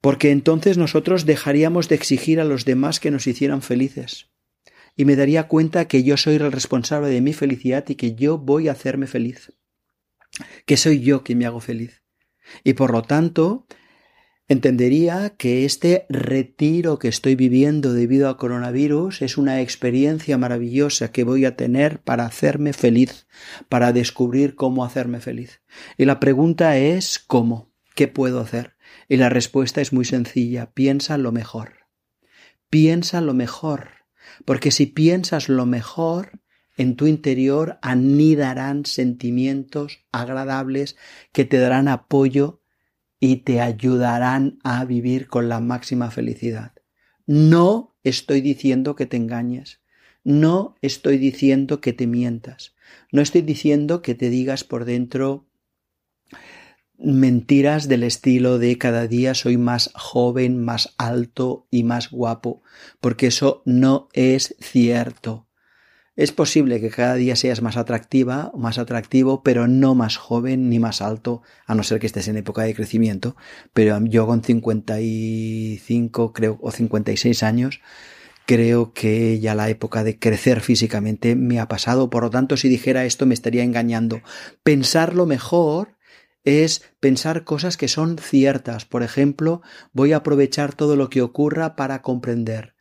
[0.00, 4.28] Porque entonces nosotros dejaríamos de exigir a los demás que nos hicieran felices.
[4.94, 8.38] Y me daría cuenta que yo soy el responsable de mi felicidad y que yo
[8.38, 9.52] voy a hacerme feliz.
[10.64, 12.05] Que soy yo quien me hago feliz.
[12.64, 13.66] Y por lo tanto,
[14.48, 21.24] entendería que este retiro que estoy viviendo debido al coronavirus es una experiencia maravillosa que
[21.24, 23.26] voy a tener para hacerme feliz,
[23.68, 25.62] para descubrir cómo hacerme feliz.
[25.96, 27.72] Y la pregunta es ¿cómo?
[27.94, 28.76] ¿Qué puedo hacer?
[29.08, 31.86] Y la respuesta es muy sencilla, piensa lo mejor.
[32.68, 33.90] Piensa lo mejor,
[34.44, 36.40] porque si piensas lo mejor,
[36.76, 40.96] en tu interior anidarán sentimientos agradables
[41.32, 42.60] que te darán apoyo
[43.18, 46.72] y te ayudarán a vivir con la máxima felicidad.
[47.26, 49.80] No estoy diciendo que te engañes,
[50.22, 52.74] no estoy diciendo que te mientas,
[53.10, 55.46] no estoy diciendo que te digas por dentro
[56.98, 62.62] mentiras del estilo de cada día soy más joven, más alto y más guapo,
[63.00, 65.45] porque eso no es cierto.
[66.16, 70.78] Es posible que cada día seas más atractiva más atractivo, pero no más joven ni
[70.78, 73.36] más alto, a no ser que estés en época de crecimiento.
[73.74, 77.82] Pero yo con 55, creo, o 56 años,
[78.46, 82.70] creo que ya la época de crecer físicamente me ha pasado, por lo tanto si
[82.70, 84.22] dijera esto me estaría engañando.
[84.62, 85.96] Pensarlo mejor
[86.44, 88.86] es pensar cosas que son ciertas.
[88.86, 89.60] Por ejemplo,
[89.92, 92.75] voy a aprovechar todo lo que ocurra para comprender.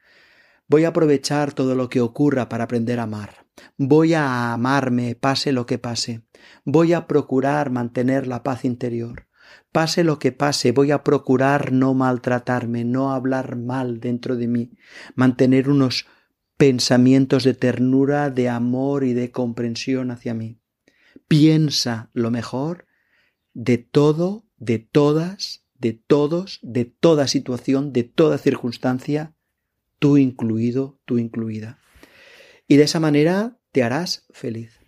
[0.67, 3.45] Voy a aprovechar todo lo que ocurra para aprender a amar.
[3.77, 6.23] Voy a amarme, pase lo que pase.
[6.63, 9.27] Voy a procurar mantener la paz interior.
[9.71, 14.71] Pase lo que pase, voy a procurar no maltratarme, no hablar mal dentro de mí,
[15.15, 16.07] mantener unos
[16.57, 20.61] pensamientos de ternura, de amor y de comprensión hacia mí.
[21.27, 22.85] Piensa lo mejor
[23.53, 29.34] de todo, de todas, de todos, de toda situación, de toda circunstancia,
[29.99, 31.79] tú incluido, tú incluida.
[32.67, 34.79] Y de esa manera te harás feliz.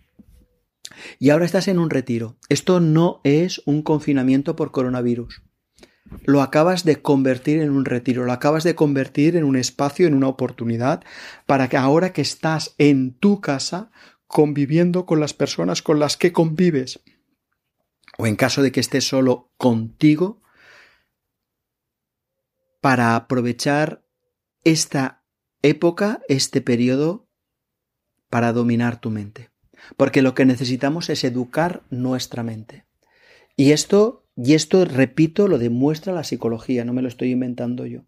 [1.18, 2.36] Y ahora estás en un retiro.
[2.48, 5.42] Esto no es un confinamiento por coronavirus.
[6.24, 10.14] Lo acabas de convertir en un retiro, lo acabas de convertir en un espacio, en
[10.14, 11.04] una oportunidad,
[11.44, 13.90] para que ahora que estás en tu casa,
[14.26, 17.00] conviviendo con las personas con las que convives,
[18.16, 20.42] o en caso de que estés solo contigo,
[22.80, 24.07] para aprovechar
[24.64, 25.24] esta
[25.62, 27.28] época, este periodo,
[28.30, 29.50] para dominar tu mente.
[29.96, 32.84] Porque lo que necesitamos es educar nuestra mente.
[33.56, 38.04] Y esto, y esto, repito, lo demuestra la psicología, no me lo estoy inventando yo.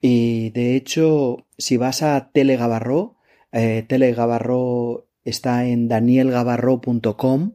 [0.00, 3.16] Y de hecho, si vas a Telegabarro,
[3.52, 7.52] eh, Telegabarro está en danielgabarro.com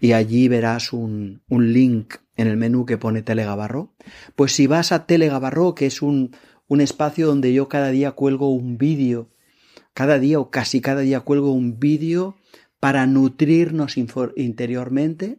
[0.00, 3.92] y allí verás un, un, link en el menú que pone Telegabarro.
[4.34, 6.34] Pues si vas a Telegabarro, que es un,
[6.72, 9.28] un espacio donde yo cada día cuelgo un vídeo,
[9.92, 12.34] cada día o casi cada día cuelgo un vídeo
[12.80, 15.38] para nutrirnos interiormente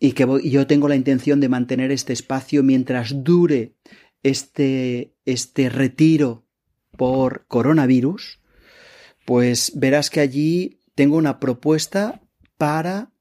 [0.00, 3.76] y que yo tengo la intención de mantener este espacio mientras dure
[4.24, 6.44] este, este retiro
[6.96, 8.40] por coronavirus,
[9.26, 12.20] pues verás que allí tengo una propuesta
[12.58, 13.12] para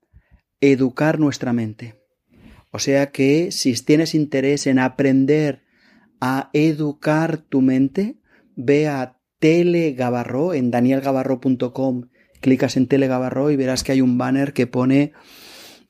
[0.60, 2.02] educar nuestra mente.
[2.72, 5.65] O sea que si tienes interés en aprender
[6.22, 8.18] a educar tu mente,
[8.56, 12.10] ve a Telegabarro en danielgabarro.com
[12.46, 15.14] clicas en Telegabarro y verás que hay un banner que pone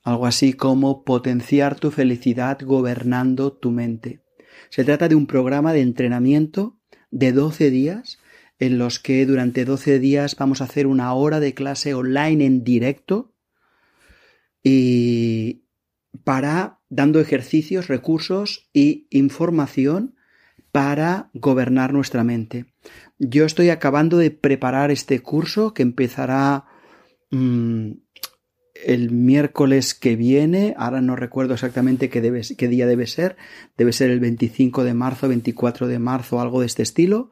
[0.02, 4.22] algo así como potenciar tu felicidad gobernando tu mente.
[4.70, 6.78] Se trata de un programa de entrenamiento
[7.10, 8.18] de 12 días
[8.58, 12.64] en los que durante 12 días vamos a hacer una hora de clase online en
[12.64, 13.34] directo
[14.62, 15.66] y
[16.24, 20.15] para dando ejercicios, recursos y información
[20.76, 22.66] para gobernar nuestra mente.
[23.18, 26.66] Yo estoy acabando de preparar este curso que empezará
[27.30, 27.92] mm,
[28.84, 30.74] el miércoles que viene.
[30.76, 32.20] Ahora no recuerdo exactamente qué,
[32.58, 33.38] qué día debe ser.
[33.78, 37.30] Debe ser el 25 de marzo, 24 de marzo, algo de este estilo.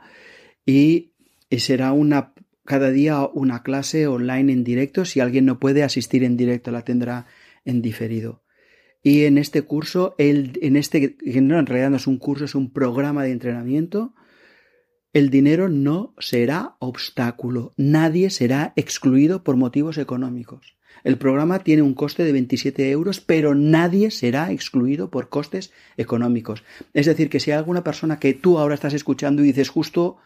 [0.64, 1.12] Y,
[1.50, 2.32] será una
[2.64, 5.04] cada día una clase online en directo.
[5.04, 7.26] Si alguien no puede asistir en directo, la tendrá
[7.66, 8.43] en diferido.
[9.04, 12.56] Y en este curso, el, en este, no, en realidad no es un curso, es
[12.56, 14.14] un programa de entrenamiento
[15.14, 20.76] el dinero no será obstáculo, nadie será excluido por motivos económicos.
[21.04, 26.64] El programa tiene un coste de 27 euros, pero nadie será excluido por costes económicos.
[26.94, 30.16] Es decir, que si hay alguna persona que tú ahora estás escuchando y dices justo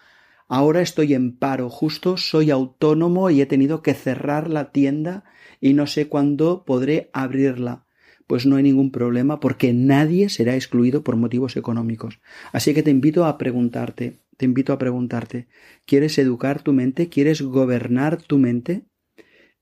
[0.48, 5.24] ahora estoy en paro, justo soy autónomo y he tenido que cerrar la tienda
[5.60, 7.84] y no sé cuándo podré abrirla.
[8.28, 12.20] Pues no hay ningún problema porque nadie será excluido por motivos económicos.
[12.52, 15.48] Así que te invito a preguntarte, te invito a preguntarte,
[15.86, 17.08] ¿quieres educar tu mente?
[17.08, 18.82] ¿Quieres gobernar tu mente?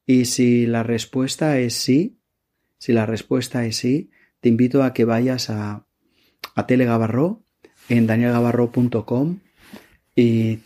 [0.05, 2.19] Y si la respuesta es sí,
[2.79, 5.87] si la respuesta es sí, te invito a que vayas a,
[6.55, 7.43] a Telegabarro
[7.89, 9.39] en danielgabarro.com
[10.15, 10.59] y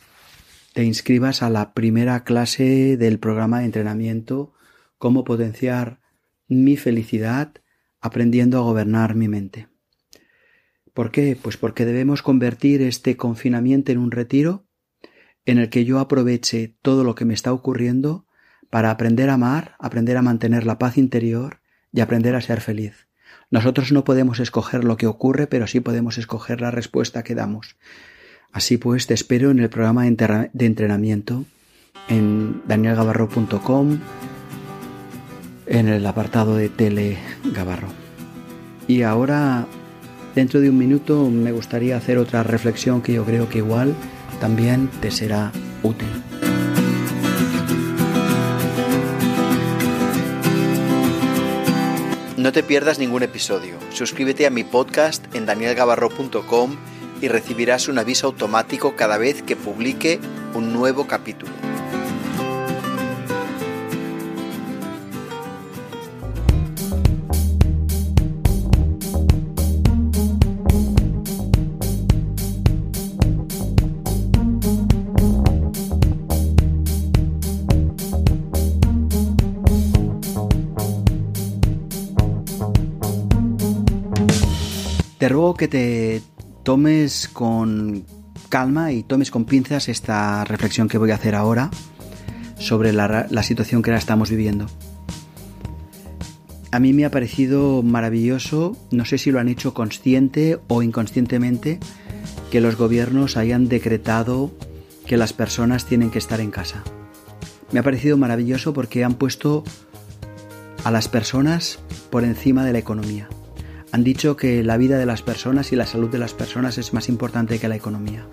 [0.72, 4.54] te inscribas a la primera clase del programa de entrenamiento
[4.96, 6.00] Cómo potenciar
[6.46, 7.52] mi felicidad
[8.00, 9.68] aprendiendo a gobernar mi mente.
[10.94, 11.38] ¿Por qué?
[11.40, 14.66] Pues porque debemos convertir este confinamiento en un retiro
[15.46, 18.26] en el que yo aproveche todo lo que me está ocurriendo
[18.70, 21.60] para aprender a amar, aprender a mantener la paz interior
[21.92, 23.08] y aprender a ser feliz.
[23.50, 27.76] Nosotros no podemos escoger lo que ocurre, pero sí podemos escoger la respuesta que damos.
[28.52, 31.44] Así pues, te espero en el programa de entrenamiento
[32.08, 33.98] en danielgabarro.com
[35.70, 37.16] en el apartado de Tele
[37.54, 37.88] Gabarro.
[38.86, 39.66] Y ahora
[40.34, 43.94] Dentro de un minuto me gustaría hacer otra reflexión que yo creo que igual
[44.40, 45.50] también te será
[45.82, 46.08] útil.
[52.36, 53.76] No te pierdas ningún episodio.
[53.90, 56.76] Suscríbete a mi podcast en danielgabarro.com
[57.20, 60.20] y recibirás un aviso automático cada vez que publique
[60.54, 61.52] un nuevo capítulo.
[85.60, 86.22] Que te
[86.62, 88.06] tomes con
[88.48, 91.70] calma y tomes con pinzas esta reflexión que voy a hacer ahora
[92.58, 94.68] sobre la, situación que ahora estamos viviendo.
[96.72, 101.78] A mí me ha parecido maravilloso, no sé si lo han hecho consciente o inconscientemente,
[102.50, 104.52] que los gobiernos hayan decretado
[105.04, 106.82] que las personas tienen que estar en casa.
[107.70, 109.62] Me ha parecido maravilloso porque han puesto
[110.84, 113.28] a las personas por encima de la economía.
[113.92, 116.92] Han dicho que la vida de las personas y la salud de las personas es
[116.92, 118.26] más importante que la economía.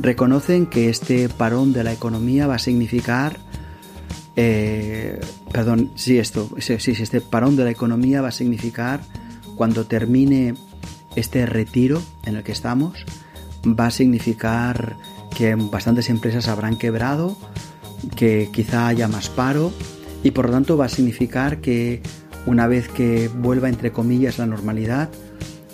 [0.00, 3.38] Reconocen que este parón de la economía va a significar
[4.40, 5.18] eh,
[5.52, 9.00] perdón, sí, esto, sí, sí, este parón de la economía va a significar
[9.56, 10.54] cuando termine
[11.16, 13.04] este retiro en el que estamos,
[13.66, 14.96] va a significar
[15.36, 17.36] que bastantes empresas habrán quebrado,
[18.14, 19.72] que quizá haya más paro
[20.22, 22.00] y por lo tanto va a significar que
[22.48, 25.10] una vez que vuelva entre comillas la normalidad,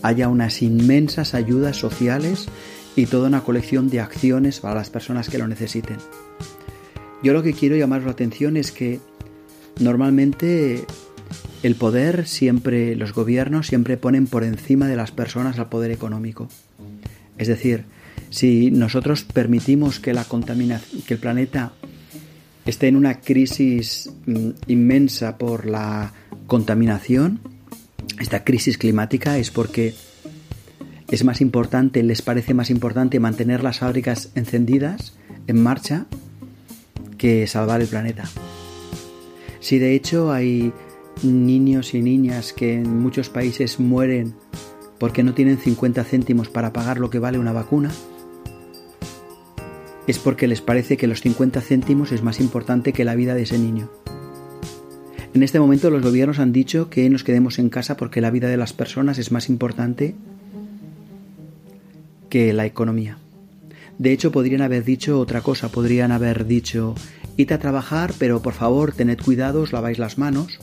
[0.02, 2.48] haya unas inmensas ayudas sociales
[2.96, 5.98] y toda una colección de acciones para las personas que lo necesiten.
[7.22, 8.98] Yo lo que quiero llamar la atención es que
[9.78, 10.84] normalmente
[11.62, 16.48] el poder siempre, los gobiernos siempre ponen por encima de las personas al poder económico.
[17.38, 17.84] Es decir,
[18.30, 21.72] si nosotros permitimos que la contaminación, que el planeta
[22.66, 26.12] esté en una crisis mm, inmensa por la
[26.46, 27.40] contaminación,
[28.20, 29.94] esta crisis climática, es porque
[31.10, 35.14] es más importante, les parece más importante mantener las fábricas encendidas,
[35.46, 36.06] en marcha,
[37.18, 38.24] que salvar el planeta.
[39.60, 40.72] Si de hecho hay
[41.22, 44.34] niños y niñas que en muchos países mueren
[44.98, 47.90] porque no tienen 50 céntimos para pagar lo que vale una vacuna,
[50.06, 53.42] es porque les parece que los 50 céntimos es más importante que la vida de
[53.42, 53.90] ese niño.
[55.34, 58.48] En este momento los gobiernos han dicho que nos quedemos en casa porque la vida
[58.48, 60.14] de las personas es más importante
[62.28, 63.18] que la economía.
[63.98, 66.94] De hecho, podrían haber dicho otra cosa, podrían haber dicho,
[67.36, 70.58] id a trabajar, pero por favor, tened cuidado, os laváis las manos.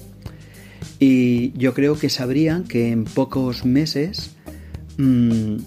[1.00, 4.36] Y yo creo que sabrían que en pocos meses
[4.98, 5.58] mm,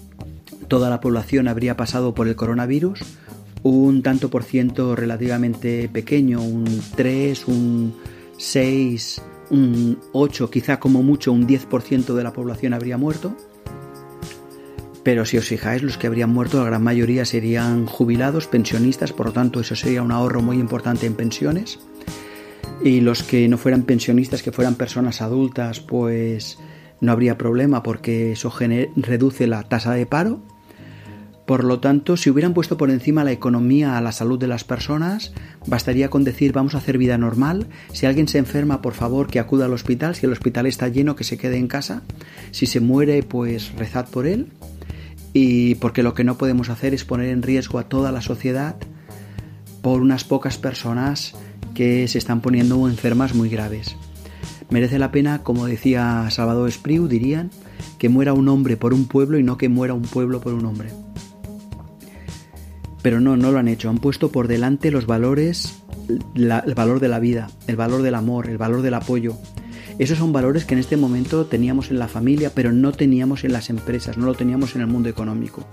[0.67, 2.99] toda la población habría pasado por el coronavirus,
[3.71, 7.95] un tanto por ciento relativamente pequeño, un 3, un
[8.37, 13.35] 6, un 8, quizá como mucho un 10% de la población habría muerto.
[15.01, 19.27] Pero si os fijáis, los que habrían muerto, la gran mayoría serían jubilados, pensionistas, por
[19.27, 21.79] lo tanto eso sería un ahorro muy importante en pensiones.
[22.83, 26.59] Y los que no fueran pensionistas, que fueran personas adultas, pues
[27.01, 28.53] no habría problema porque eso
[28.95, 30.54] reduce la tasa de paro
[31.45, 34.63] por lo tanto, si hubieran puesto por encima la economía a la salud de las
[34.63, 35.31] personas,
[35.67, 37.67] bastaría con decir vamos a hacer vida normal.
[37.93, 40.15] Si alguien se enferma, por favor, que acuda al hospital.
[40.15, 42.01] Si el hospital está lleno, que se quede en casa.
[42.49, 44.47] Si se muere, pues rezad por él.
[45.33, 48.77] Y porque lo que no podemos hacer es poner en riesgo a toda la sociedad
[49.83, 51.35] por unas pocas personas
[51.75, 53.95] que se están poniendo enfermas muy graves.
[54.71, 57.51] Merece la pena, como decía Salvador Espriu, dirían,
[57.99, 60.65] que muera un hombre por un pueblo y no que muera un pueblo por un
[60.65, 60.89] hombre.
[63.05, 63.91] Pero no, no lo han hecho.
[63.91, 65.83] Han puesto por delante los valores,
[66.33, 69.37] el valor de la vida, el valor del amor, el valor del apoyo.
[69.99, 73.53] Esos son valores que en este momento teníamos en la familia, pero no teníamos en
[73.53, 75.67] las empresas, no lo teníamos en el mundo económico.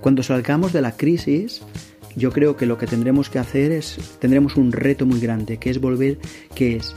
[0.00, 1.62] Cuando salgamos de la crisis,
[2.16, 5.70] yo creo que lo que tendremos que hacer es, tendremos un reto muy grande, que
[5.70, 6.18] es volver,
[6.56, 6.96] que es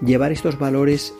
[0.00, 1.12] llevar estos valores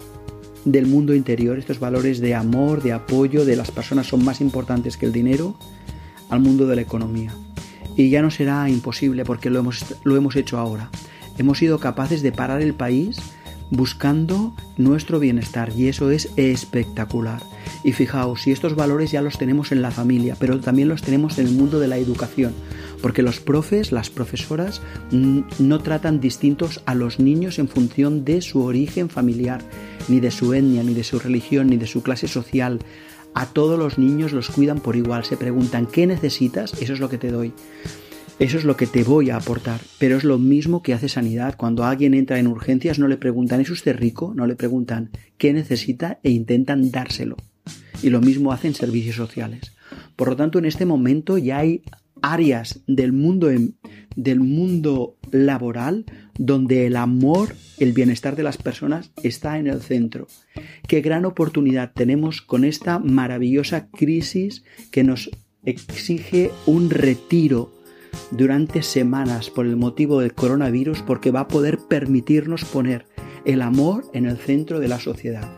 [0.64, 4.96] del mundo interior, estos valores de amor, de apoyo, de las personas son más importantes
[4.96, 5.59] que el dinero,
[6.30, 7.34] al mundo de la economía
[7.97, 10.90] y ya no será imposible porque lo hemos, lo hemos hecho ahora.
[11.38, 13.18] Hemos sido capaces de parar el país
[13.70, 17.42] buscando nuestro bienestar y eso es espectacular.
[17.82, 21.38] Y fijaos, si estos valores ya los tenemos en la familia, pero también los tenemos
[21.38, 22.53] en el mundo de la educación,
[23.03, 28.62] porque los profes, las profesoras, no tratan distintos a los niños en función de su
[28.62, 29.62] origen familiar,
[30.09, 32.80] ni de su etnia, ni de su religión, ni de su clase social.
[33.37, 36.72] A todos los niños los cuidan por igual, se preguntan ¿qué necesitas?
[36.80, 37.53] Eso es lo que te doy.
[38.39, 39.78] Eso es lo que te voy a aportar.
[39.99, 41.55] Pero es lo mismo que hace sanidad.
[41.55, 44.32] Cuando alguien entra en urgencias no le preguntan ¿es usted rico?
[44.34, 46.18] No le preguntan ¿qué necesita?
[46.22, 47.37] e intentan dárselo.
[48.03, 49.74] Y lo mismo hacen servicios sociales.
[50.16, 51.82] Por lo tanto, en este momento ya hay
[52.22, 53.51] áreas del mundo,
[54.16, 56.07] del mundo laboral
[56.39, 60.26] donde el amor, el bienestar de las personas está en el centro.
[60.87, 65.30] Qué gran oportunidad tenemos con esta maravillosa crisis que nos
[65.64, 67.72] exige un retiro
[68.30, 73.07] durante semanas por el motivo del coronavirus porque va a poder permitirnos poner
[73.45, 75.49] el amor en el centro de la sociedad.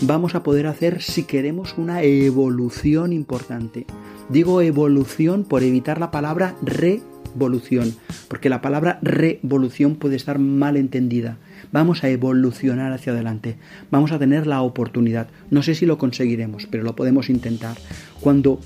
[0.00, 3.86] Vamos a poder hacer, si queremos, una evolución importante.
[4.28, 6.56] Digo evolución por evitar la palabra
[7.34, 7.94] revolución,
[8.28, 11.38] porque la palabra revolución puede estar mal entendida.
[11.72, 13.56] Vamos a evolucionar hacia adelante.
[13.90, 15.28] Vamos a tener la oportunidad.
[15.50, 17.76] No sé si lo conseguiremos, pero lo podemos intentar.
[18.20, 18.60] Cuando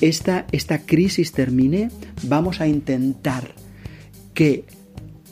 [0.00, 1.90] esta, esta crisis termine,
[2.22, 3.54] vamos a intentar
[4.32, 4.64] que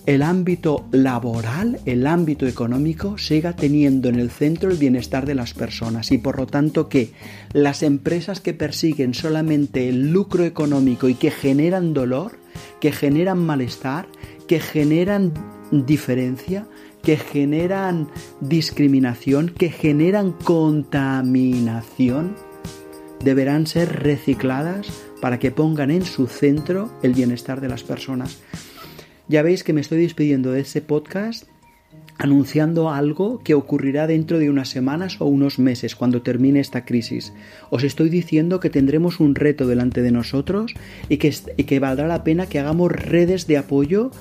[0.05, 5.55] el ámbito laboral, el ámbito económico, siga teniendo en el centro el bienestar de las
[5.55, 7.13] personas y por lo tanto que
[7.53, 12.42] las empresas que persiguen solamente el lucro económico y que generan dolor,
[12.83, 14.09] que generan malestar,
[14.49, 15.33] que generan
[15.71, 16.67] diferencia,
[17.01, 18.09] que generan
[18.41, 22.35] discriminación, que generan contaminación,
[23.23, 24.89] deberán ser recicladas
[25.21, 28.41] para que pongan en su centro el bienestar de las personas.
[29.29, 31.45] Ya veis que me estoy despidiendo de ese podcast
[32.23, 37.33] anunciando algo que ocurrirá dentro de unas semanas o unos meses cuando termine esta crisis.
[37.69, 40.73] Os estoy diciendo que tendremos un reto delante de nosotros
[41.09, 44.13] y que, y que valdrá la pena que hagamos redes de apoyo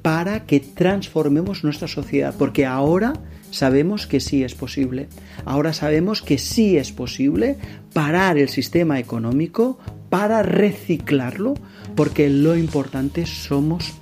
[0.00, 3.12] para que transformemos nuestra sociedad, porque ahora
[3.50, 5.08] sabemos que sí es posible.
[5.44, 7.58] Ahora sabemos que sí es posible
[7.92, 11.52] parar el sistema económico para reciclarlo,
[11.94, 13.92] porque lo importante somos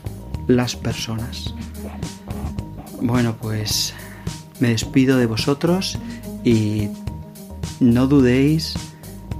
[0.46, 1.52] las personas.
[3.00, 3.94] Bueno, pues
[4.60, 5.98] me despido de vosotros
[6.44, 6.88] y
[7.80, 8.74] no dudéis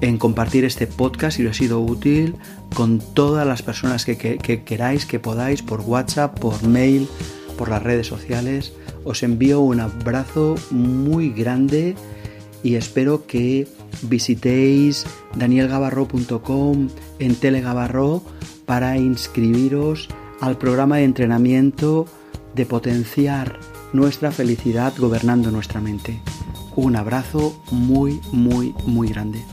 [0.00, 2.36] en compartir este podcast si os ha sido útil
[2.74, 4.16] con todas las personas que,
[4.64, 7.08] queráis, que podáis, por WhatsApp, por mail,
[7.56, 8.72] por las redes sociales.
[9.04, 11.96] Os envío un abrazo muy grande
[12.62, 13.66] y espero que
[14.02, 15.04] visitéis
[15.36, 16.88] danielgabarro.com
[17.18, 18.22] en Telegabarro
[18.66, 20.08] para inscribiros
[20.40, 22.06] al programa de entrenamiento
[22.54, 23.58] de potenciar
[23.92, 26.20] nuestra felicidad gobernando nuestra mente.
[26.76, 29.44] Un abrazo muy, muy, muy grande.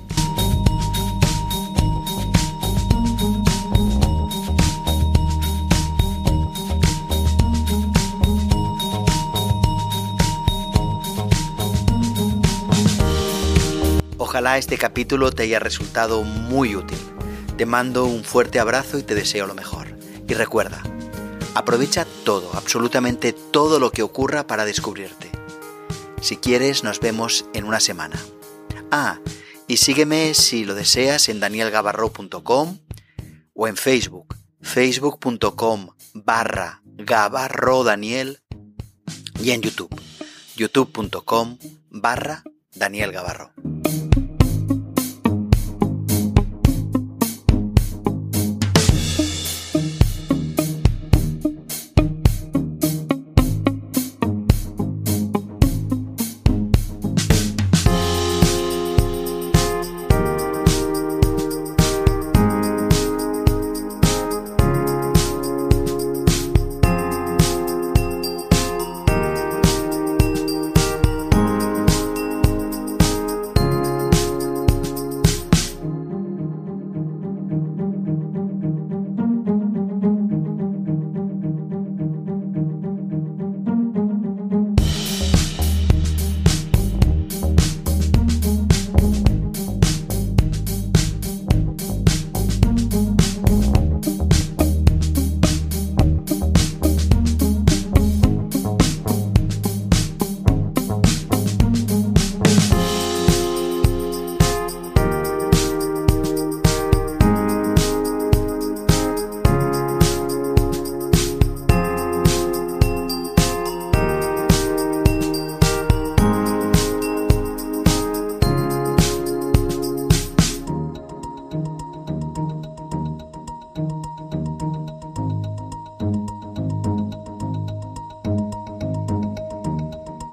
[14.18, 16.98] Ojalá este capítulo te haya resultado muy útil.
[17.58, 19.88] Te mando un fuerte abrazo y te deseo lo mejor.
[20.28, 20.84] Y recuerda,
[21.56, 25.32] aprovecha todo, absolutamente todo lo que ocurra para descubrirte.
[26.22, 28.20] Si quieres, nos vemos en una semana.
[28.91, 29.20] Ah,
[29.68, 32.80] y sígueme si lo deseas en danielgabarro.com
[33.53, 38.39] o en Facebook, facebook.com barra Gabarro Daniel
[39.41, 39.89] y en YouTube,
[40.56, 41.58] youtube.com
[41.89, 42.43] barra
[42.74, 43.51] Daniel Gabarro.